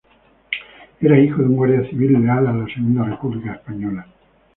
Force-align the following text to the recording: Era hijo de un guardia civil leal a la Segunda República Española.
Era 0.99 1.19
hijo 1.19 1.43
de 1.43 1.49
un 1.49 1.57
guardia 1.57 1.87
civil 1.87 2.13
leal 2.23 2.47
a 2.47 2.53
la 2.53 2.65
Segunda 2.65 3.03
República 3.03 3.53
Española. 3.53 4.07